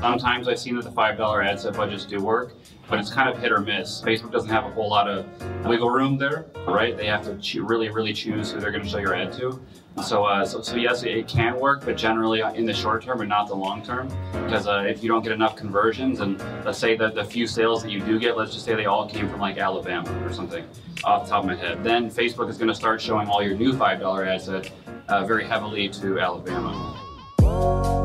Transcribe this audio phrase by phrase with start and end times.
[0.00, 2.54] Sometimes I've seen that the $5 ad set budgets do work,
[2.88, 4.00] but it's kind of hit or miss.
[4.00, 5.26] Facebook doesn't have a whole lot of
[5.66, 6.96] wiggle room there, right?
[6.96, 9.60] They have to really, really choose who they're going to show your ad to.
[10.02, 13.28] So, uh, so, so yes, it can work, but generally in the short term and
[13.28, 14.08] not the long term.
[14.32, 17.82] Because uh, if you don't get enough conversions, and let's say that the few sales
[17.82, 20.64] that you do get, let's just say they all came from like Alabama or something,
[21.04, 23.54] off the top of my head, then Facebook is going to start showing all your
[23.54, 24.72] new $5 ad set
[25.08, 27.99] uh, very heavily to Alabama.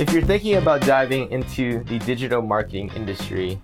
[0.00, 3.60] If you're thinking about diving into the digital marketing industry,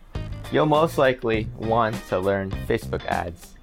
[0.53, 3.57] you'll most likely want to learn Facebook ads.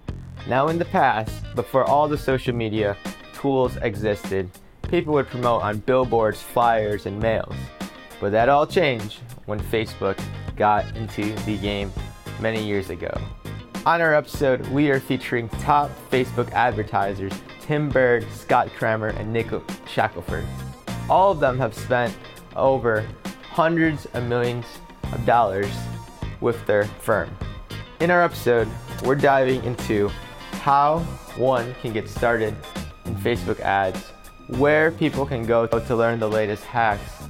[0.49, 2.97] Now, in the past, before all the social media
[3.33, 4.51] tools existed,
[4.89, 7.55] people would promote on billboards, flyers, and mails.
[8.19, 10.21] But that all changed when Facebook
[10.57, 11.89] got into the game
[12.41, 13.17] many years ago.
[13.85, 17.31] On our episode, we are featuring top Facebook advertisers
[17.61, 19.47] Tim Burd, Scott Kramer, and Nick
[19.87, 20.43] Shackelford.
[21.09, 22.13] All of them have spent
[22.57, 23.07] over
[23.51, 24.65] hundreds of millions
[25.13, 25.71] of dollars
[26.41, 27.29] with their firm.
[27.99, 28.67] In our episode,
[29.03, 30.09] we're diving into
[30.61, 30.99] how
[31.37, 32.55] one can get started
[33.05, 33.99] in Facebook ads,
[34.57, 37.23] where people can go to learn the latest hacks,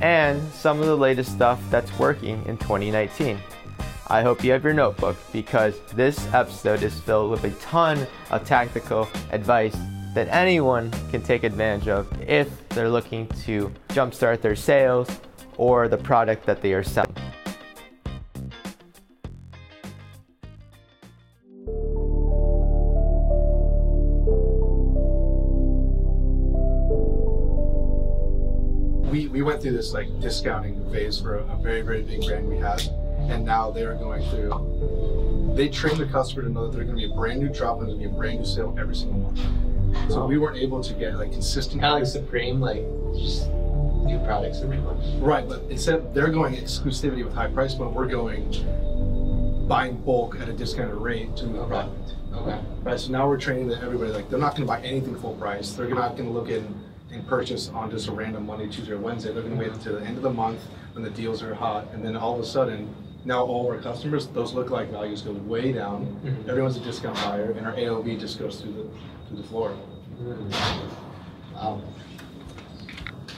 [0.00, 3.38] and some of the latest stuff that's working in 2019.
[4.08, 8.44] I hope you have your notebook because this episode is filled with a ton of
[8.44, 9.76] tactical advice
[10.14, 15.08] that anyone can take advantage of if they're looking to jumpstart their sales
[15.56, 17.14] or the product that they are selling.
[29.10, 32.48] we, we went through this like discounting phase for a, a very very big brand
[32.48, 32.80] we had
[33.28, 37.08] and now they're going through they train the customer to know that they're going to
[37.08, 39.18] be a brand new drop and going to be a brand new sale every single
[39.18, 39.40] month
[40.08, 42.82] so we weren't able to get like consistent Kind of like Supreme, like
[43.14, 45.04] just new products every month.
[45.22, 48.50] right but instead they're going exclusivity with high price but we're going
[49.68, 51.68] buying bulk at a discounted rate to move Okay.
[51.68, 52.58] product Okay.
[52.82, 55.34] right so now we're training that everybody like they're not going to buy anything full
[55.34, 56.74] price they're not going to look in
[57.12, 59.94] and purchase on just a random monday tuesday or wednesday they're going to wait until
[59.98, 60.60] the end of the month
[60.94, 62.92] when the deals are hot and then all of a sudden
[63.24, 66.48] now all our customers those look like values go way down Mhm.
[66.48, 68.86] everyone's a discount buyer and our aov just goes through the
[69.28, 69.76] through the floor
[70.20, 71.82] Wow.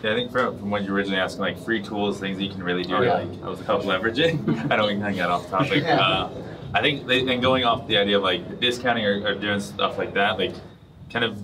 [0.03, 2.51] Yeah, I think from, from what you originally asked, like free tools, things that you
[2.51, 3.49] can really do Oh, to yeah.
[3.49, 4.35] like help leverage it.
[4.71, 5.83] I know we can get off topic.
[5.87, 6.01] Yeah.
[6.01, 6.31] Uh,
[6.75, 9.99] I think, they, and going off the idea of like discounting or, or doing stuff
[9.99, 10.55] like that, like
[11.13, 11.39] kind of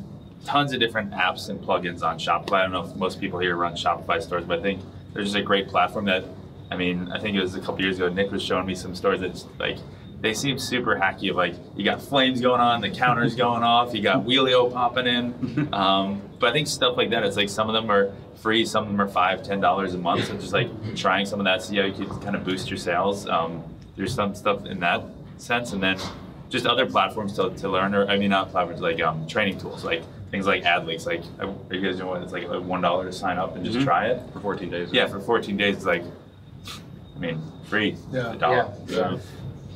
[0.45, 2.55] tons of different apps and plugins on Shopify.
[2.55, 4.81] I don't know if most people here run Shopify stores, but I think
[5.13, 6.25] there's just a great platform that,
[6.71, 8.95] I mean, I think it was a couple years ago, Nick was showing me some
[8.95, 9.77] stores that's like,
[10.21, 11.33] they seem super hacky.
[11.33, 15.69] Like, you got flames going on, the counter's going off, you got Wheelio popping in.
[15.73, 18.85] Um, but I think stuff like that, it's like some of them are free, some
[18.85, 20.27] of them are five, ten dollars a month.
[20.27, 22.79] So just like trying some of that, see how you could kind of boost your
[22.79, 23.29] sales.
[23.29, 23.63] Um,
[23.97, 25.03] there's some stuff in that
[25.39, 25.99] sense, and then
[26.49, 29.85] just other platforms to, to learn, or I mean, not platforms like um, training tools,
[29.85, 31.07] like things like AdLeaks.
[31.07, 32.23] Like, are you guys doing what?
[32.23, 33.85] It's like one dollar to sign up and just Mhm.
[33.85, 34.23] try it.
[34.33, 34.89] For 14 days.
[34.93, 36.05] Yeah, for 14 days, it's like,
[37.17, 37.97] I mean, free.
[38.13, 38.33] Yeah.
[38.33, 38.73] A dollar.
[38.87, 38.95] Yeah.
[38.95, 39.21] So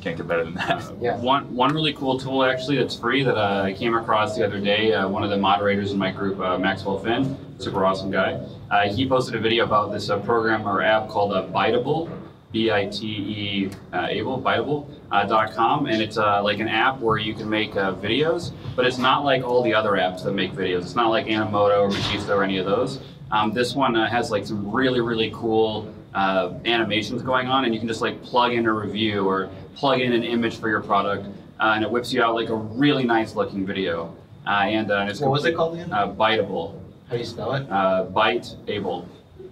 [0.02, 0.82] can't get better than that.
[1.00, 1.16] Yeah.
[1.18, 4.60] One one really cool tool actually that's free that uh, I came across the other
[4.60, 4.92] day.
[4.92, 8.40] Uh, one of the moderators in my group, uh, Maxwell Finn, super awesome guy.
[8.70, 12.10] Uh, he posted a video about this uh, program or app called uh, Biteable,
[12.50, 14.88] B-I-T-E uh, able Biteable.
[15.12, 18.50] Uh, dot com and it's uh, like an app where you can make uh, videos,
[18.74, 20.80] but it's not like all the other apps that make videos.
[20.80, 22.98] It's not like Animoto or Magisto or any of those.
[23.30, 27.74] Um, this one uh, has like some really really cool uh, animations going on, and
[27.74, 30.80] you can just like plug in a review or plug in an image for your
[30.80, 31.26] product,
[31.60, 34.14] uh, and it whips you out like a really nice looking video.
[34.46, 35.92] Uh, and uh, it's What was it called again?
[35.92, 36.78] Uh, Biteable.
[37.06, 37.70] How do you spell it?
[37.70, 39.06] Uh, bite able.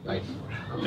[0.04, 0.22] Like,
[0.72, 0.80] oh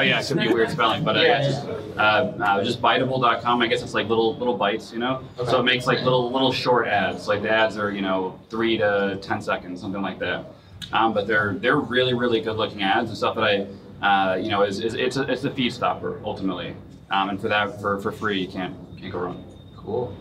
[0.00, 1.56] yeah, it could be a weird spelling, but uh, Yeah, it's,
[1.98, 3.60] uh, uh, just biteable.com.
[3.60, 5.22] I guess it's like little little bites, you know.
[5.38, 5.50] Okay.
[5.50, 7.28] So it makes like little little short ads.
[7.28, 10.46] Like the ads are you know three to ten seconds, something like that.
[10.92, 13.66] Um, but they're they're really really good looking ads and stuff that I
[14.02, 16.74] uh, you know is, is it's a, it's a feed stopper ultimately.
[17.10, 19.44] Um, and for that for, for free you can't can't go wrong.
[19.76, 20.16] cool.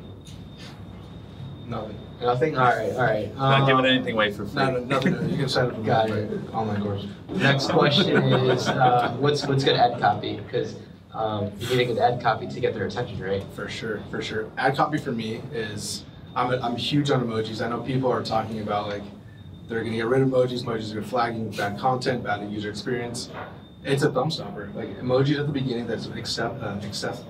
[1.67, 2.57] nothing Nothing.
[2.57, 2.91] All right.
[2.91, 3.35] All right.
[3.37, 4.55] Not Um, giving anything away for free.
[4.61, 6.53] no, no, nothing you can sign up for Got my it.
[6.53, 8.17] online course Next question
[8.49, 10.35] is, uh, what's what's good ad copy?
[10.37, 10.75] Because
[11.13, 13.43] um, you need a good ad copy to get their attention, right?
[13.55, 14.51] For sure, for sure.
[14.57, 16.03] Ad copy for me is
[16.35, 17.65] I'm, a, I'm huge on emojis.
[17.65, 19.03] I know people are talking about like
[19.69, 20.63] they're gonna get rid of emojis.
[20.65, 23.29] Emojis are flagging bad content, bad user experience.
[23.83, 24.69] It's a thumb stopper.
[24.75, 27.23] Like emojis at the beginning that's accept uh, accept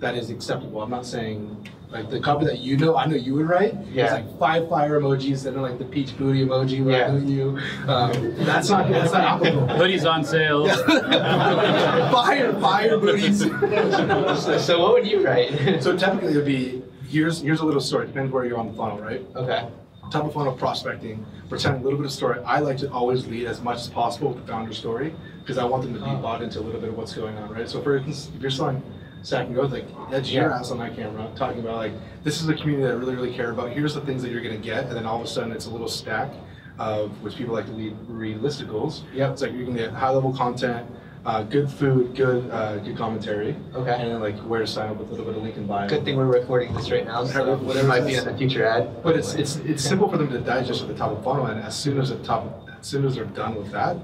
[0.00, 0.82] that is acceptable.
[0.82, 3.74] I'm not saying Like the copy that you know, I know you would write.
[3.90, 4.04] Yeah.
[4.04, 6.84] It's like five fire emojis, then like the peach booty emoji.
[6.84, 7.14] Where Yeah.
[7.14, 7.58] I you.
[7.88, 9.66] Um, that's not that's not applicable.
[9.80, 10.68] Hoodies on sale.
[12.12, 13.40] fire fire booties.
[13.40, 15.82] So, so what would you write?
[15.82, 18.06] so technically, it would be here's here's a little story.
[18.06, 19.24] Depends where you're on the funnel, right?
[19.34, 19.68] okay.
[20.10, 22.40] Top of funnel prospecting, we're telling a little bit of story.
[22.44, 25.64] I like to always lead as much as possible with the founder story because I
[25.64, 26.16] want them to be Oh.
[26.16, 27.68] bought into a little bit of what's going on, right?
[27.68, 28.82] So for instance, if you're selling
[29.22, 30.56] Stack and Growth, like that's your Yeah.
[30.58, 31.92] ass on my camera talking about like
[32.24, 33.70] this is a community that I really, really care about.
[33.70, 35.70] Here's the things that you're gonna get, and then all of a sudden it's a
[35.70, 36.30] little stack
[36.78, 39.00] of which people like to lead, read listicles.
[39.12, 39.32] Yep.
[39.32, 40.86] It's like you can get high level content,
[41.28, 43.92] uh, good food, good uh, good commentary, Okay.
[44.00, 45.86] and then like where to sign up with a little bit of link in bio.
[45.86, 49.02] Good thing we're recording this right now, so Whatever- might be in the future ad.
[49.02, 51.60] But it's it's it's simple for them to digest at the top of funnel, and
[51.60, 53.96] as soon as the top, as soon as they're done with that,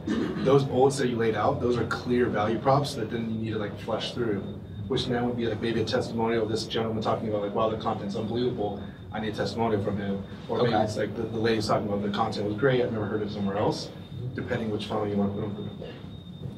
[0.44, 3.52] those bullets that you laid out, those are clear value props that then you need
[3.52, 4.40] to like flush through,
[4.88, 7.70] which now would be like maybe a testimonial of this gentleman talking about like, wow,
[7.70, 8.82] the content's unbelievable.
[9.14, 12.02] I need a testimonial from him, or maybe it's like the, the lady's talking about
[12.02, 12.82] the content was great.
[12.82, 13.88] I've never heard it somewhere else.
[14.34, 15.86] Depending which funnel you want to put them through.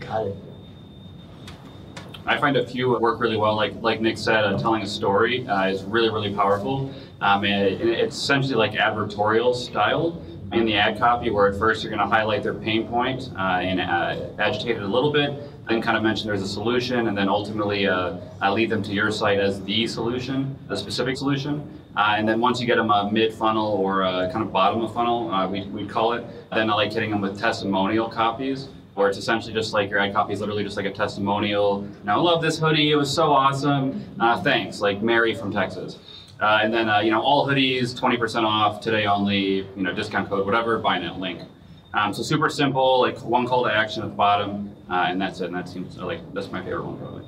[0.01, 0.37] Got it.
[2.27, 3.55] I find a few work really well.
[3.55, 6.91] Like like Nick said, uh, telling a story uh, is really really powerful.
[7.21, 10.21] Um, and it- it's essentially like advertorial style
[10.53, 13.59] in the ad copy, where at first you're going to highlight their pain point uh,
[13.69, 15.33] and uh, agitate it a little bit,
[15.69, 18.93] then kind of mention there's a solution, and then ultimately uh, uh, lead them to
[18.93, 21.69] your site as the solution, the specific solution.
[21.97, 24.03] Uh, and then once you get them a mid funnel or
[24.33, 26.25] kind of bottom of funnel, uh, we we call it.
[26.53, 30.15] Then I like hitting them with testimonial copies where it's essentially just like your ad
[30.15, 31.87] copy is literally just like a testimonial.
[32.03, 32.91] Now, I love this hoodie.
[32.91, 34.03] It was so awesome.
[34.19, 35.99] Uh, thanks, like Mary from Texas.
[36.41, 40.31] Uh, and then, uh, you know, all hoodies, 20% off, today only, you know, discount
[40.31, 41.43] code, whatever, buy now link.
[41.93, 45.41] Um, so super simple, like one call to action at the bottom, uh, and that's
[45.41, 45.47] it.
[45.47, 47.25] And that seems like, that's my favorite one probably.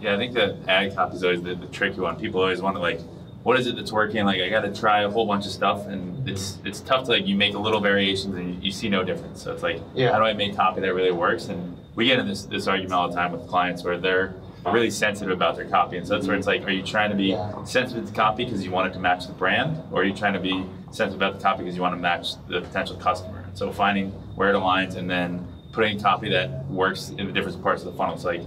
[0.00, 2.16] Yeah, I think the ad copy is always the, the tricky one.
[2.16, 3.00] People always want to like,
[3.44, 4.24] what is it that's working?
[4.24, 7.10] Like, I got to try a whole bunch of stuff, and it's it's tough to
[7.12, 9.42] like you make a little variations and you, you see no difference.
[9.42, 10.10] So it's like, Yeah.
[10.12, 11.48] how do I make copy that really works?
[11.48, 14.34] And we get in this this argument all the time with clients where they're
[14.72, 17.16] really sensitive about their copy, and so that's where it's like, are you trying to
[17.16, 17.62] be Yeah.
[17.64, 20.32] sensitive to copy because you want it to match the brand, or are you trying
[20.32, 23.44] to be sensitive about the copy because you want to match the potential customer?
[23.52, 27.82] So finding where it aligns and then putting copy that works in the different parts
[27.84, 28.16] of the funnel.
[28.16, 28.40] So like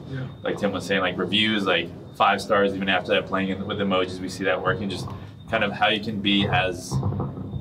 [0.44, 3.77] like Tim was saying, like reviews, like five stars even after that playing in, with
[3.77, 4.89] emojis, we see that working.
[4.89, 5.07] Just
[5.49, 6.89] kind of how you can be as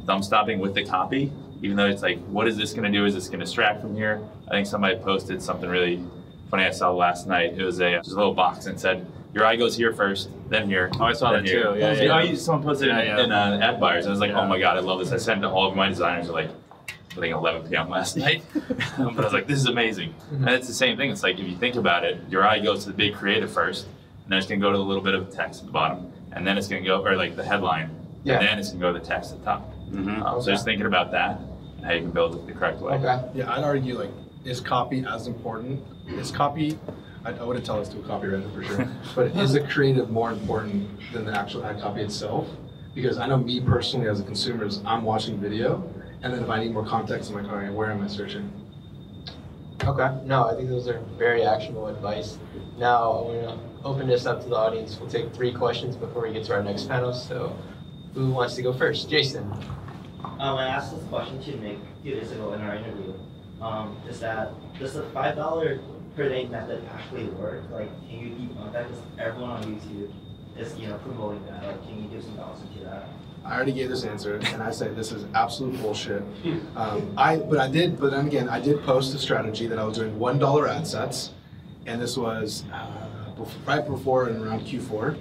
[0.06, 1.30] thumb stopping with the copy,
[1.62, 3.04] even though it's like, what is this going to do?
[3.04, 4.20] Is this going to distract from here?
[4.48, 6.02] I think somebody posted something really
[6.50, 7.54] funny I saw last night.
[7.58, 10.66] It was a just a little box and said, your eye goes here first, then
[10.66, 10.90] here.
[10.98, 11.78] Oh, I saw that here." too.
[11.78, 12.22] Yeah, yeah, Oh, yeah.
[12.22, 13.52] you- someone posted Yeah, it in, yeah.
[13.52, 14.40] in uh, ad buyers, and I was like, Yeah.
[14.40, 15.12] oh my god, I love this.
[15.12, 16.30] I sent it to all of my designers.
[16.30, 16.48] Like,
[16.88, 17.90] I think 11 p.m.
[17.90, 18.42] last night.
[18.54, 20.14] but I was like, this is amazing.
[20.30, 21.10] And it's the same thing.
[21.10, 23.86] It's like if you think about it, your eye goes to the big creative first,
[24.26, 26.44] and then it's gonna go to a little bit of text at the bottom, and
[26.44, 27.90] then it's gonna go or like the headline,
[28.24, 28.38] Yeah.
[28.40, 29.72] and then it's gonna go to the text at the top.
[29.92, 30.20] Mhm.
[30.26, 31.40] Um, So just thinking about that
[31.76, 32.94] and how you can build it the correct way.
[32.94, 33.20] Okay.
[33.34, 34.10] Yeah, I'd argue like,
[34.44, 35.80] is copy as important?
[36.08, 36.76] Is copy,
[37.24, 40.32] I, I wouldn't tell this to a copywriter for sure, but is the creative more
[40.32, 42.48] important than the actual ad copy itself?
[42.96, 45.84] Because I know me personally as a consumer is I'm watching video,
[46.22, 48.50] and then if I need more context, I'm like, all right, where am I searching?
[49.84, 50.08] Okay.
[50.24, 52.38] No, I think those are very actionable advice.
[52.76, 53.42] Now, I want
[53.75, 54.98] to open this up to the audience.
[54.98, 57.12] We'll take three questions before we get to our next panel.
[57.12, 57.56] So,
[58.14, 59.08] who wants to go first?
[59.08, 59.44] Jason.
[60.38, 63.14] Um, I asked this question to Nick a few days ago in our interview.
[63.60, 65.80] Um, is that does the five dollar
[66.16, 67.62] per day method actually work?
[67.70, 68.88] Like, can you debunk that?
[68.88, 70.10] Because everyone on YouTube
[70.58, 71.64] is you know promoting that.
[71.64, 73.08] Like, can you give some balance into that?
[73.44, 76.24] I already gave this answer, and I say this is absolute bullshit.
[76.74, 79.84] Um, I, but I did, but then again, I did post a strategy that I
[79.84, 81.30] was doing one dollar ad sets,
[81.86, 83.05] and this was uh, bef-
[83.66, 85.18] right before and around Q4.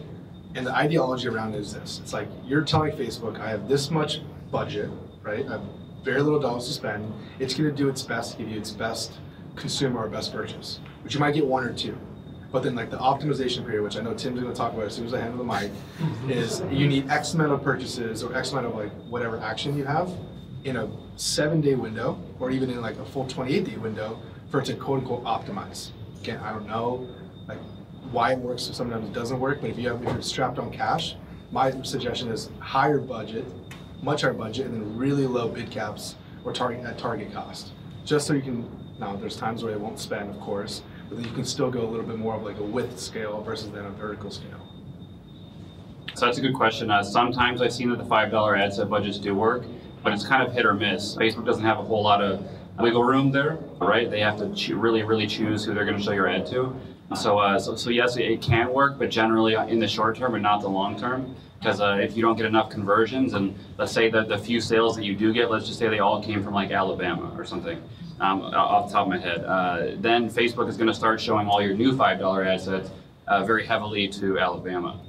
[0.56, 3.92] And the ideology around it is this: it's like you're telling Facebook, I have this
[3.92, 4.90] much budget,
[5.22, 5.46] right?
[5.48, 5.62] I have
[6.04, 7.12] very little dollars to spend.
[7.40, 9.14] It's going to do its best to give you its best
[9.56, 11.98] consumer or best purchase, which you might get one or two.
[12.52, 14.96] But then, like the optimization period, which I know Tim's going to talk about as
[14.96, 15.72] soon as I handle the mic,
[16.30, 19.84] is you need X amount of purchases or X amount of like whatever action you
[19.84, 20.10] have
[20.64, 24.20] in a seven day window or even in like a full 28 day window
[24.50, 25.90] for it to quote unquote optimize.
[26.22, 27.08] Again, I don't know
[27.48, 27.60] like
[28.12, 30.60] why it works, or sometimes it doesn't work, but if you have if you're strapped
[30.60, 31.16] on cash,
[31.52, 33.46] my suggestion is higher budget,
[34.02, 37.72] much higher budget, and then really low bid caps or target at target cost.
[38.04, 38.70] Just so you can
[39.00, 41.82] now there's times where it won't spend, of course, but then you can still go
[41.82, 44.62] a little bit more of like a width scale versus then a vertical scale.
[46.14, 46.90] So that's a good question.
[46.90, 49.66] Uh, sometimes I've seen that the five dollar ad set budgets do work,
[50.04, 51.16] but it's kind of hit or miss.
[51.16, 52.46] Facebook doesn't have a whole lot of
[52.80, 54.10] wiggle room there, right?
[54.10, 56.76] They have to choo- really, really choose who they're going to show your ad to.
[57.14, 60.42] So, uh, so, so yes, it can work, but generally in the short term and
[60.42, 61.36] not the long term.
[61.60, 64.96] Because uh, if you don't get enough conversions, and let's say that the few sales
[64.96, 67.82] that you do get, let's just say they all came from like Alabama or something,
[68.20, 71.48] um, off the top of my head, uh, then Facebook is going to start showing
[71.48, 72.90] all your new $5 ad sets
[73.28, 75.00] uh, very heavily to Alabama.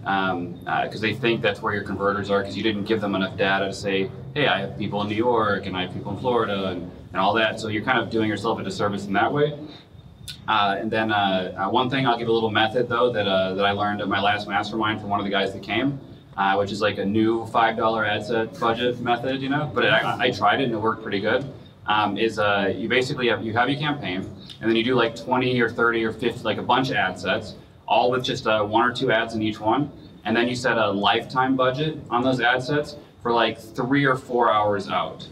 [0.00, 3.14] Because um, uh, they think that's where your converters are, because you didn't give them
[3.14, 6.12] enough data to say, hey, I have people in New York and I have people
[6.12, 7.60] in Florida and, and all that.
[7.60, 9.58] So you're kind of doing yourself a disservice in that way.
[10.48, 13.54] Uh, and then uh, uh, one thing, I'll give a little method though that, uh,
[13.54, 15.98] that I learned at my last mastermind from one of the guys that came,
[16.36, 19.92] uh, which is like a new $5 ad set budget method, you know, but it,
[19.92, 21.44] I, I, tried it and it worked pretty good.
[21.86, 22.40] Um, is
[22.76, 24.28] you basically have, you have your campaign
[24.60, 27.18] and then you do like 20 or 30 or 50, like a bunch of ad
[27.18, 27.54] sets,
[27.86, 29.90] all with just one or two ads in each one.
[30.24, 34.16] And then you set a lifetime budget on those ad sets for like three or
[34.16, 35.28] four hours out.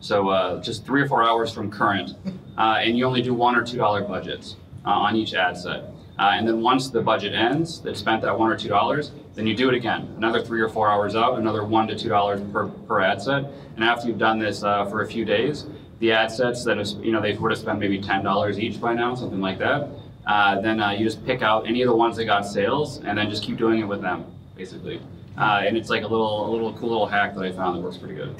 [0.00, 2.12] So uh, just three or four hours from current,
[2.58, 5.84] uh, and you only do one or two dollar budgets uh, on each ad set.
[6.18, 9.46] Uh, and then once the budget ends, they've spent that one or two dollars, then
[9.46, 12.40] you do it again, another three or four hours out, another one to two dollars
[12.52, 13.44] per, per ad set.
[13.74, 15.66] And after you've done this uh, for a few days,
[15.98, 18.80] the ad sets that is, you know they would have spent maybe ten dollars each
[18.80, 19.88] by now, something like that.
[20.26, 23.30] Uh, then you just pick out any of the ones that got sales, and then
[23.30, 24.24] just keep doing it with them,
[24.56, 25.00] basically.
[25.36, 27.96] and it's like a little, a little cool little hack that I found that works
[27.96, 28.34] pretty good.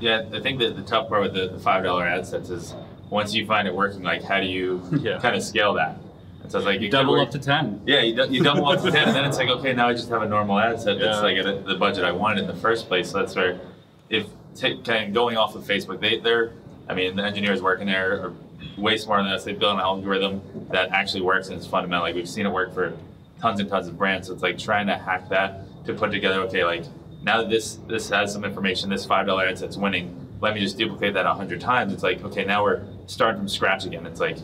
[0.00, 2.74] Yeah, I think that the tough part with the, the five dollar ad sets is
[3.10, 5.18] once you find it working, like how do you yeah.
[5.18, 5.98] kind of scale that?
[6.42, 7.80] And so it's like you double up to ten.
[7.86, 10.08] Yeah, you, you double up to ten, and then it's like okay, now I just
[10.08, 11.22] have a normal ad set that's yeah.
[11.22, 13.10] like at the budget I wanted in the first place.
[13.10, 13.60] So that's where,
[14.08, 16.52] if t- kind of going off of Facebook, they they're,
[16.88, 18.32] I mean, the engineers working there are
[18.76, 19.44] way smarter than us.
[19.44, 20.40] They built an algorithm
[20.70, 22.04] that actually works and it's fundamental.
[22.04, 22.96] Like we've seen it work for
[23.40, 24.28] tons and tons of brands.
[24.28, 26.40] So it's like trying to hack that to put together.
[26.42, 26.84] Okay, like
[27.28, 30.26] now that this this has some information, this five dollar ad set's winning.
[30.40, 31.92] Let me just duplicate that hundred times.
[31.92, 34.06] It's like okay, now we're starting from scratch again.
[34.06, 34.38] It's like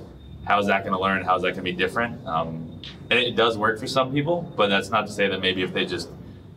[0.45, 1.25] how is that going to learn?
[1.25, 2.27] How is that going to be different?
[2.27, 5.63] Um, and it does work for some people, but that's not to say that maybe
[5.63, 6.11] if they just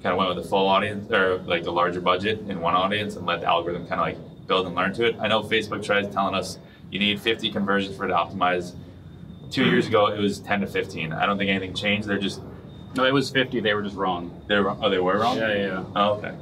[0.03, 3.15] kind of went with a full audience or like a larger budget in one audience
[3.15, 5.15] and let the algorithm kind of like build and learn to it.
[5.21, 6.59] I know Facebook tries telling us
[6.91, 8.75] you need 50 conversions for it to optimize.
[9.49, 11.13] Two years ago, it was 10 to 15.
[11.13, 12.05] I don't think anything changed.
[12.05, 12.41] They're just
[12.95, 13.59] no, it was 50.
[13.59, 14.41] They were just wrong.
[14.47, 14.75] They were.
[14.81, 15.37] Oh, they were wrong.
[15.37, 15.65] Yeah, yeah.
[15.65, 15.83] yeah.
[15.95, 16.35] Oh, okay.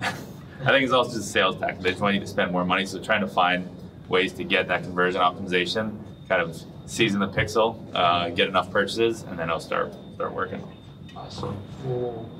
[0.00, 1.80] I think it's also just a sales tactic.
[1.80, 3.68] They just want you to spend more money, so trying to find
[4.08, 9.22] ways to get that conversion optimization, kind of season the pixel, uh, get enough purchases,
[9.22, 10.66] and then it'll start start working.
[11.16, 11.56] Awesome.
[11.82, 12.30] Cool.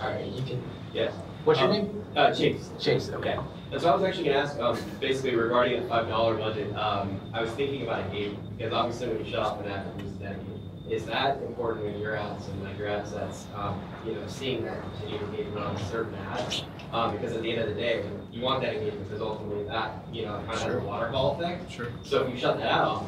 [0.00, 0.62] All right, you can.
[0.92, 1.10] Yeah.
[1.44, 2.04] What's your um, name?
[2.16, 2.70] Uh, Chase.
[2.78, 3.10] Chase.
[3.10, 3.38] Okay.
[3.70, 6.74] And so I was actually going to ask, um, basically regarding a five dollar budget.
[6.74, 9.86] Um, I was thinking about a game because obviously when you shut off an ad,
[9.86, 10.57] it loses that game
[10.90, 14.64] is that important in your ads and like your ad sets, um, you know, seeing
[14.64, 16.64] that continued engagement on certain ads?
[16.92, 20.04] Um, because at the end of the day, you want that engagement because ultimately that,
[20.12, 20.72] you know, kind of sure.
[20.72, 21.70] has a waterfall effect.
[21.70, 21.88] Sure.
[22.02, 23.04] So if you shut that off,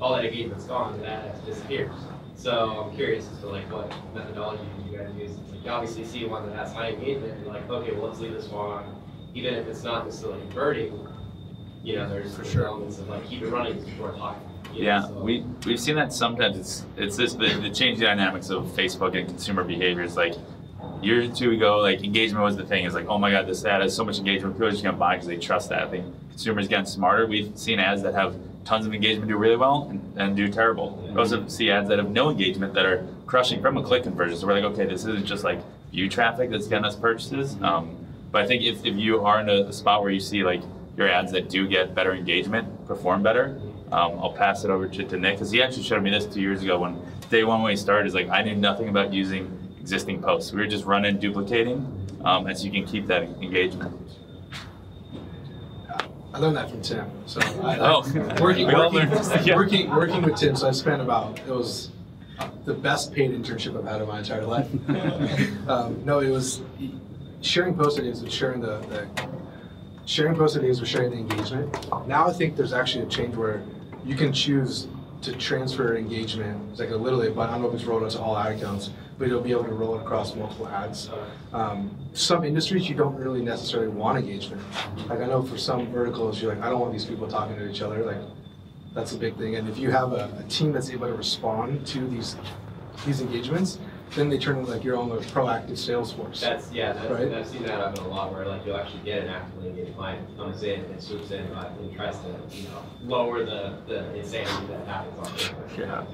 [0.00, 1.94] all that engagement's gone and that ad disappears.
[2.34, 5.30] So I'm curious as to like what methodology you guys use.
[5.50, 8.18] Like you obviously see one that has high engagement, and you're like, okay, well let's
[8.18, 9.02] leave this one, on,
[9.34, 11.08] even if it's not necessarily converting.
[11.84, 12.66] You know, there's, For sure.
[12.66, 14.48] elements of like keep it running before talking.
[14.74, 16.58] Yeah, we we've seen that sometimes.
[16.58, 20.16] It's it's this the, the changing dynamics of Facebook and consumer behaviors.
[20.16, 20.34] Like
[21.02, 22.84] year or two ago, like engagement was the thing.
[22.84, 24.54] It's like, oh my god, this ad has so much engagement.
[24.54, 25.84] People are just gonna buy because they trust that.
[25.84, 27.26] I think consumers getting smarter.
[27.26, 30.96] We've seen ads that have tons of engagement do really well and, and do terrible.
[31.10, 34.38] We also see ads that have no engagement that are crushing from a click conversion.
[34.38, 35.60] So we're like, okay, this isn't just like
[35.92, 37.56] view traffic that's getting us purchases.
[37.62, 37.96] Um,
[38.32, 40.62] but I think if, if you are in a, a spot where you see like
[40.96, 43.60] your ads that do get better engagement perform better,
[43.94, 46.40] um, I'll pass it over to, to Nick because he actually showed me this two
[46.40, 48.08] years ago when day one when we started.
[48.08, 50.52] Is like I knew nothing about using existing posts.
[50.52, 51.78] We were just running duplicating,
[52.24, 53.96] um, and so you can keep that engagement.
[56.32, 57.08] I learned that from Tim.
[57.26, 58.00] So I, oh,
[58.40, 59.08] working, working,
[59.44, 59.54] yeah.
[59.54, 60.56] working, working with Tim.
[60.56, 61.92] So I spent about it was
[62.64, 64.68] the best paid internship I've had in my entire life.
[65.68, 66.62] um, no, it was
[67.42, 69.06] sharing post ideas and sharing the, the
[70.04, 72.08] sharing post ideas or sharing the engagement.
[72.08, 73.62] Now I think there's actually a change where
[74.04, 74.86] you can choose
[75.22, 76.60] to transfer engagement.
[76.70, 78.56] It's like a literally, but I don't know if it's rolled out to all ad
[78.56, 81.08] accounts, but you'll be able to roll it across multiple ads.
[81.52, 84.60] Um, some industries you don't really necessarily want engagement.
[85.08, 87.68] Like I know for some verticals, you're like, I don't want these people talking to
[87.70, 88.04] each other.
[88.04, 88.20] Like
[88.94, 89.56] that's a big thing.
[89.56, 92.36] And if you have a, a team that's able to respond to these
[93.06, 93.78] these engagements,
[94.12, 96.40] then they turn into like your own proactive sales force.
[96.40, 97.32] That's yeah, that's, right?
[97.32, 100.36] I've seen that happen a lot where like you'll actually get an actively engaged client
[100.36, 104.66] comes in and swoops in uh, and tries to you know lower the, the insanity
[104.68, 105.78] that happens on Facebook.
[105.78, 106.04] Yeah.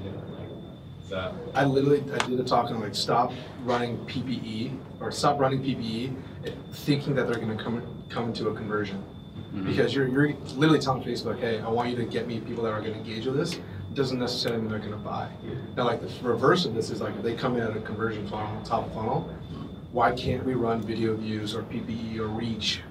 [1.09, 3.32] So I literally I did a talk on like stop
[3.64, 6.16] running PPE or stop running PPE,
[6.73, 9.02] thinking that they're going to come come into a conversion.
[9.52, 9.66] Mm-hmm.
[9.66, 12.73] Because you're, you're literally telling Facebook, hey, I want you to get me people that
[12.73, 13.59] are going to engage with this,
[13.94, 15.28] doesn't necessarily mean they're gonna buy.
[15.76, 18.26] Now, like the reverse of this is like if they come in at a conversion
[18.28, 19.28] funnel, top funnel,
[19.92, 22.82] why can't we run video views or PPE or reach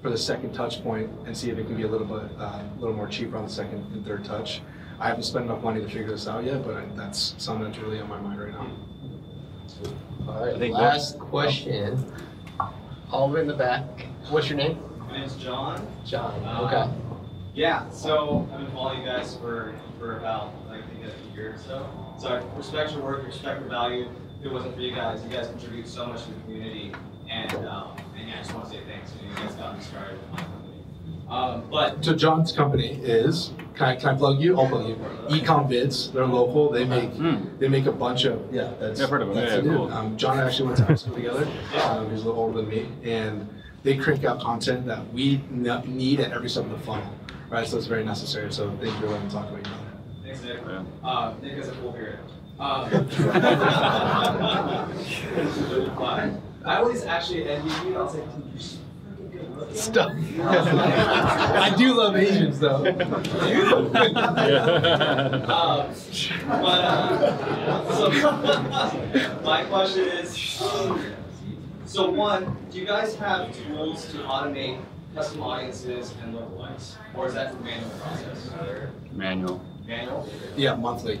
[0.00, 2.62] for the second touch point and see if it can be a little bit, uh,
[2.62, 4.62] a little more cheaper on the second and third touch?
[4.98, 7.78] I haven't spent enough money to figure this out yet, but I- that's something that's
[7.78, 8.66] really on my mind right now.
[10.26, 12.02] All right, I think last question.
[13.12, 13.84] All the way in the back.
[14.30, 14.78] What's your name?
[15.08, 15.86] My name's John.
[16.04, 16.34] John.
[16.44, 16.90] Uh, Okay.
[17.58, 21.54] Yeah, so I've been following you guys for, for about, like, I think a year
[21.54, 21.88] or so.
[22.16, 24.08] So I respect your work, respect your value.
[24.38, 26.92] If it wasn't for you guys, you guys contribute so much to the community.
[27.28, 29.10] And, um, and yeah, I just want to say thanks.
[29.20, 30.84] You, know, you guys got me started with my company.
[31.28, 34.56] Um, but So John's company is, can I, can I plug you?
[34.56, 34.94] I'll plug you.
[35.26, 37.58] Ecom Vids, they're local, they make, Hmm.
[37.58, 39.00] they make a bunch of, yeah, that's.
[39.00, 39.36] Yeah, I've heard of them.
[39.36, 39.92] that's Yeah, the cool.
[39.92, 41.48] Um, John actually went to high school together,
[41.82, 43.48] um, he's a little older than me, and
[43.82, 47.10] they crank out content that we need at every step of the funnel,
[47.50, 47.66] right?
[47.66, 49.72] So it's very necessary, so thank you for letting me talk about you.
[50.22, 50.58] thanks, Nick.
[50.66, 50.82] Yeah.
[51.02, 52.18] Uh, Nick has a full beard.
[52.60, 52.90] Um,
[56.64, 57.96] I always actually envy you.
[57.96, 58.78] I was like, dude, you're so
[59.08, 59.76] freaking good looking.
[59.76, 60.10] Stop.
[60.42, 62.84] I do love Asians though.
[65.48, 65.86] Um,
[66.48, 68.10] but uh, so
[69.42, 71.00] my question is, um,
[71.86, 74.80] so one, do you guys have tools to automate
[75.14, 78.50] custom audiences and lookalikes, or is that a manual process?
[79.12, 79.60] Manual.
[79.86, 80.28] Manual?
[80.56, 81.20] Yeah, monthly.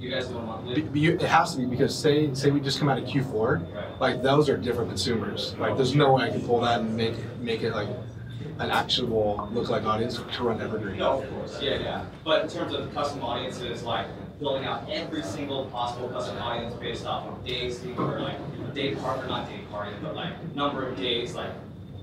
[0.00, 0.82] You guys do it monthly?
[0.82, 3.62] be- you- It has to be because say, say we just come out of Q4,
[4.00, 5.54] like those are different consumers.
[5.58, 7.88] Like there's no way I can pull that and make, it- make it like
[8.58, 10.98] an actionable lookalike audience to run evergreen.
[10.98, 12.04] No, of course, yeah, yeah.
[12.24, 14.06] But in terms of custom audiences, like
[14.40, 19.24] building out every single possible custom audience based off of days, or like day part,
[19.24, 21.50] or not day party, but like number of days, like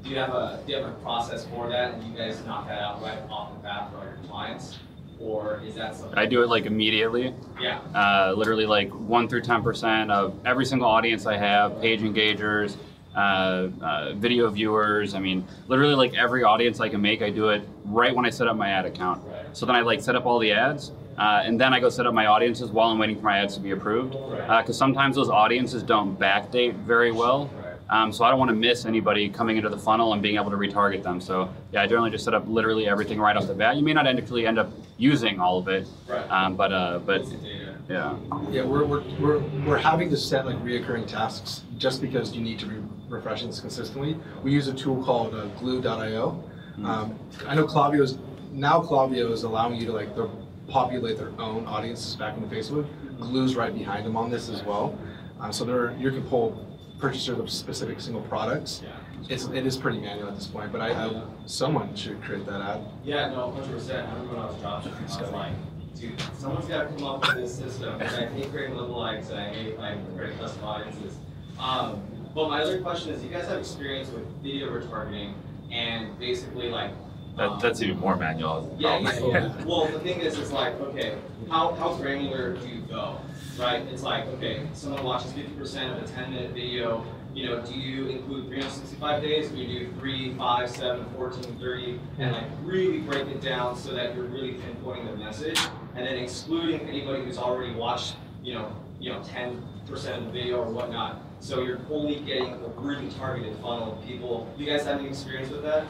[0.03, 2.67] do you have a, do you have a process for that and you guys knock
[2.67, 4.77] that out right off the bat for all your clients?
[5.19, 6.17] Or is that something?
[6.17, 7.33] I do it like immediately.
[7.59, 11.99] Yeah, Uh, literally like one through ten percent of every single audience I have, page
[12.01, 12.77] engagers,
[13.17, 15.15] uh, uh, video viewers.
[15.15, 18.29] I mean, literally like every audience I can make, I do it right when I
[18.29, 19.21] set up my ad account.
[19.51, 22.07] So then I like set up all the ads, uh, and then I go set
[22.07, 24.13] up my audiences while I'm waiting for my ads to be approved.
[24.13, 27.49] Because sometimes those audiences don't backdate very well.
[27.89, 30.51] Um, so I don't want to miss anybody coming into the funnel and being able
[30.51, 31.19] to retarget them.
[31.19, 33.77] So yeah, I generally just set up literally everything right off the bat.
[33.77, 36.29] You may not actually end up using all of it, right.
[36.29, 37.75] um, but uh, but What's the data?
[37.89, 38.15] yeah.
[38.51, 42.59] Yeah, we're, we're, we're, we're having to set like reoccurring tasks just because you need
[42.59, 42.75] to be
[43.07, 44.15] refreshing this consistently.
[44.43, 46.43] We use a tool called uh, glew.io.
[46.83, 48.19] Um, I know Klaviyo is,
[48.51, 50.29] now Klaviyo is allowing you to like their-
[50.67, 52.85] populate their own audiences back into Facebook.
[53.19, 54.97] Glew's right behind them on this as well.
[55.39, 56.65] Um, so there, you can pull
[56.99, 58.81] purchasers of specific single products.
[58.83, 58.91] Yeah.
[59.29, 62.61] It's, it is pretty manual at this point, but I, I, someone should create that
[62.61, 62.81] ad.
[63.03, 64.07] Yeah, no, hundred percent.
[64.07, 65.53] I remember when I was dropshipping, I was like,
[65.95, 68.01] dude, someone's gotta come up with this system.
[68.01, 71.17] I hate creating lookalikes and I hate like creating custom audiences.
[71.59, 72.01] Um,
[72.33, 75.33] but my other question is, you guys have experience with video retargeting
[75.71, 76.91] and basically like.
[77.37, 78.75] Um, That, that's even more manual.
[78.79, 79.65] Yeah, yeah.
[79.65, 81.17] Well, the thing is, it's like, okay,
[81.49, 83.17] how, how granular do you go,
[83.57, 83.81] right?
[83.91, 87.73] It's like, okay, someone watches fifty percent of a ten minute video, you know, do
[87.73, 89.49] you include three hundred sixty-five days?
[89.49, 91.99] Do you do three, five, seven, fourteen, thirty?
[92.17, 95.59] And like really break it down so that you're really pinpointing the message
[95.95, 100.31] and then excluding anybody who's already watched, you know, you know, ten percent of the
[100.31, 101.21] video or whatnot.
[101.39, 104.51] So you're only getting a really targeted funnel of people.
[104.57, 105.85] You guys have any experience with that?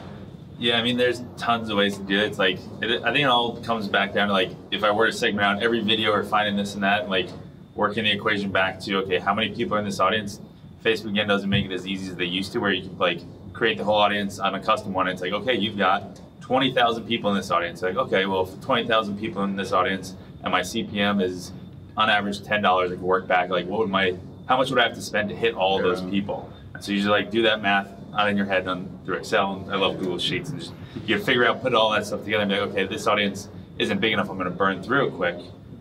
[0.60, 2.26] Yeah, I mean, there's tons of ways to do it.
[2.26, 5.06] It's like, it, I think it all comes back down to like, if I were
[5.06, 7.30] to segment out every video or finding this and that, and like
[7.74, 10.38] working the equation back to, okay, how many people are in this audience?
[10.84, 13.20] Facebook again doesn't make it as easy as they used to, where you can like
[13.54, 15.08] create the whole audience on a custom one.
[15.08, 17.80] It's like, okay, you've got 20,000 people in this audience.
[17.80, 21.52] Like, okay, well, if 20,000 people in this audience and my CPM is
[21.96, 24.14] on average $10, I could work back, like, what would my,
[24.46, 26.52] how much would I have to spend to hit all of those people?
[26.80, 29.54] So you just like do that math out in your head on through Excel.
[29.54, 30.72] And I love Google Sheets and just
[31.06, 34.00] you figure out, put all that stuff together and be like, okay, this audience isn't
[34.00, 34.28] big enough.
[34.28, 35.36] I'm going to burn through it quick.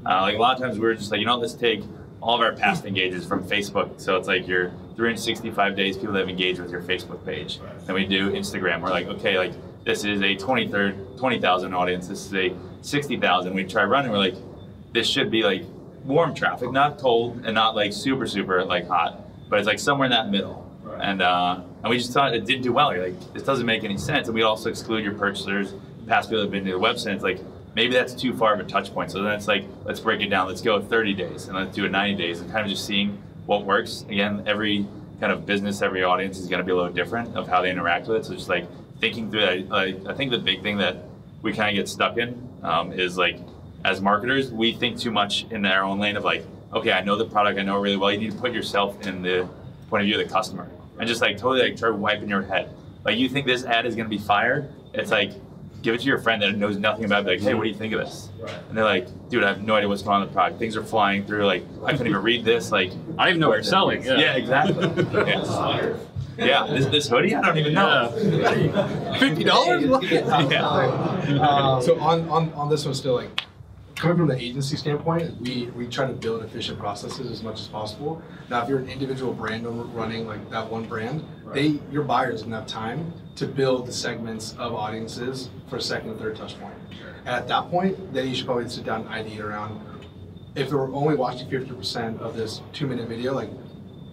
[0.06, 1.84] Uh, like a lot of times we are just like, you know, let's take
[2.22, 4.00] all of our past engages from Facebook.
[4.00, 7.60] So it's like your 365 days people that have engaged with your Facebook page.
[7.86, 8.82] Then we do Instagram.
[8.82, 9.54] We're like, okay, like
[9.86, 10.68] this is a 20,
[11.18, 12.08] 20,000 audience.
[12.08, 13.54] This is a 60,000.
[13.54, 14.12] We try running.
[14.12, 14.36] We're like,
[14.94, 15.64] this should be like
[16.04, 20.06] warm traffic, not cold and not like super, super like hot, but it's like somewhere
[20.06, 20.66] in that middle.
[21.00, 22.94] And uh, and we just thought it didn't do well.
[22.94, 24.28] You're like, this doesn't make any sense.
[24.28, 25.74] And we also exclude your purchasers,
[26.08, 27.16] past people that have been to the website.
[27.16, 27.40] It's like
[27.74, 29.12] maybe that's too far of a touch point.
[29.12, 30.48] So then it's like, let's break it down.
[30.48, 33.22] Let's go 30 days and let's do it 90 days and kind of just seeing
[33.46, 34.04] what works.
[34.10, 34.86] Again, every
[35.22, 37.72] kind of business, every audience is going to be a little different of how they
[37.72, 38.26] interact with it.
[38.26, 38.68] So just like
[39.00, 39.70] thinking through that.
[39.70, 40.98] Like, I think the big thing that
[41.42, 43.40] we kind of get stuck in um, is like
[43.86, 47.16] as marketers, we think too much in our own lane of like, okay, I know
[47.16, 48.12] the product, I know it really well.
[48.12, 49.48] You need to put yourself in the
[49.90, 52.70] point of view of the customer and just like totally like try wiping your head.
[53.04, 54.70] Like you think this ad is gonna be fire?
[54.94, 55.32] It's like
[55.82, 57.28] give it to your friend that knows nothing about it.
[57.28, 58.30] Like, hey, what do you think of this?
[58.68, 60.60] And they're like, dude, I have no idea what's going on in the product.
[60.60, 61.46] Things are flying through.
[61.46, 62.72] Like, I couldn't even read this.
[62.72, 64.04] Like, I don't even know what you're selling.
[64.04, 64.76] Yeah, yeah, exactly.
[65.26, 65.96] yeah.
[66.38, 68.12] yeah, this, this hoodie, I don't even know.
[69.20, 69.84] Fifty dollars?
[70.12, 70.68] yeah.
[71.40, 73.42] Um, So on, on, on this one still, like,
[74.00, 77.68] coming from the agency standpoint, we, we try to build efficient processes as much as
[77.68, 78.22] possible.
[78.50, 82.44] Now, if you're an individual brand owner running like that one brand, they, your buyers
[82.44, 86.58] can have time to build the segments of audiences for a second and third touch
[86.62, 86.76] point.
[87.26, 89.82] And at that point, then you should probably sit down and ID around,
[90.56, 93.50] if they're only watching fifty percent of this two minute video, like,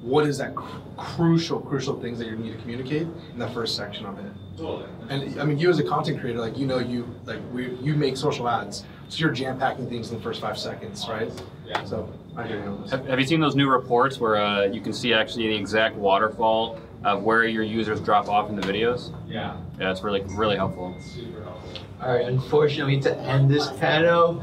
[0.02, 3.76] what is that cr- crucial, crucial things that you need to communicate in that first
[3.76, 4.32] section of it?
[4.56, 4.88] Totally.
[5.08, 7.94] And I mean, you as a content creator, like you know, you like we you
[7.94, 11.30] make social ads, so you're jam packing things in the first five seconds, right?
[11.66, 11.84] Yeah.
[11.84, 12.84] So I hear you.
[12.90, 15.96] Have, have you seen those new reports where uh, you can see actually the exact
[15.96, 19.12] waterfall of where your users drop off in the videos?
[19.28, 19.56] Yeah.
[19.78, 20.94] Yeah, it's really really helpful.
[21.00, 21.70] Super helpful.
[22.02, 24.42] all right, unfortunately, to end this panel.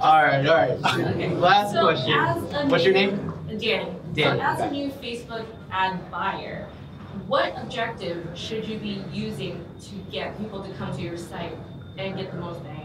[0.00, 0.70] All right, all right.
[1.10, 1.28] Okay.
[1.34, 2.12] Last So question.
[2.14, 3.32] as What's your name?
[3.48, 3.60] Danny.
[4.14, 6.68] Danny, So as a new Facebook ad buyer,
[7.26, 11.52] what objective should you be using to get people to come to your site
[11.98, 12.79] and get the most bang for your buck?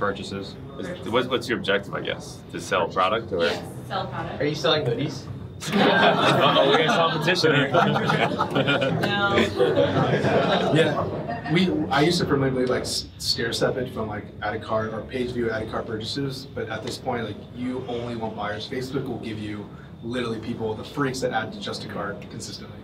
[0.00, 0.56] Purchases.
[0.78, 2.40] Is- What's, what's your objective, I guess?
[2.52, 3.42] To sell product or?
[3.44, 4.40] Yes, sell product.
[4.40, 5.26] Are you selling hoodies?
[5.74, 7.68] Uh-oh, we got competition here.
[7.70, 9.36] No.
[10.74, 14.94] Yeah, we I used to primarily like s- stair step it from like added cart
[14.94, 18.66] or page view added cart purchases, but at this point, like you only want buyers.
[18.68, 19.68] Facebook will give you
[20.02, 22.78] literally people, the freaks that add to just a cart consistently.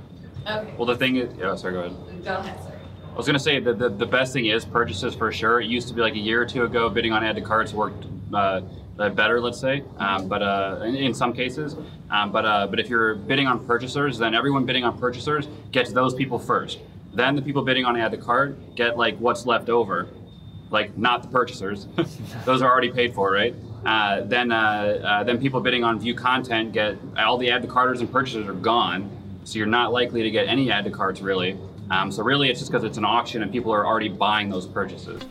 [0.47, 2.25] Okay, well, the thing is, yeah, sorry, go ahead.
[2.25, 2.76] go ahead, sir.
[3.17, 5.63] I was gonna say that the, the best thing is purchases for sure.
[5.63, 7.73] It used to be like a year or two ago, bidding on add to carts
[7.73, 8.61] worked uh,
[8.99, 11.77] uh, better, let's say, um, but uh, in, in some cases.
[12.11, 15.95] Um, but uh, but if you're bidding on purchasers, then everyone bidding on purchasers gets
[15.95, 16.79] those people first.
[17.15, 20.11] Then the people bidding on add to cart get like what's left over,
[20.69, 21.87] like not the purchasers.
[22.45, 23.55] those are already paid for, right?
[23.87, 27.69] Uh, then uh, uh, then people bidding on view content get all the add to
[27.69, 29.11] carters and purchasers are gone,
[29.45, 31.57] so you're not likely to get any add to carts really.
[31.91, 34.67] Um, so really, it's just because it's an auction and people are already buying those
[34.67, 35.23] purchases.